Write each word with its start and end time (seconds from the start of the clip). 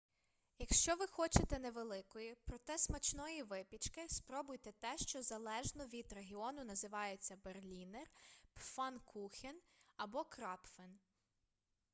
якщо 0.59 0.95
ви 0.95 1.07
хочете 1.07 1.59
невеликої 1.59 2.37
проте 2.45 2.77
смачної 2.77 3.43
випічки 3.43 4.09
спробуйте 4.09 4.71
те 4.79 4.97
що 4.97 5.21
залежно 5.21 5.85
від 5.87 6.13
регіону 6.13 6.63
називається 6.63 7.37
berliner 7.45 8.05
pfannkuchen 8.55 9.55
або 9.97 10.19
krapfen 10.21 10.97